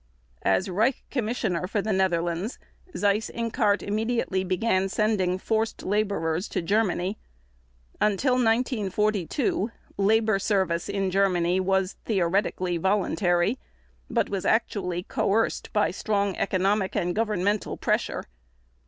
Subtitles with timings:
[0.41, 2.57] As Reich Commissioner for the Netherlands,
[2.95, 7.19] Seyss Inquart immediately began sending forced laborers to Germany.
[8.01, 13.59] Until 1942 labor service in Germany was theoretically voluntary,
[14.09, 18.23] but was actually coerced by strong economic and governmental pressure.